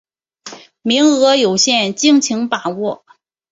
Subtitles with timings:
[0.81, 3.05] 名额有限，敬请把握